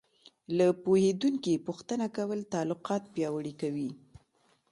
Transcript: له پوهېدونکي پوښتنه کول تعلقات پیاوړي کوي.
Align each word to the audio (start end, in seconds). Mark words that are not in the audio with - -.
له 0.57 0.67
پوهېدونکي 0.83 1.53
پوښتنه 1.67 2.05
کول 2.17 2.39
تعلقات 2.53 3.03
پیاوړي 3.13 3.53
کوي. 3.61 3.89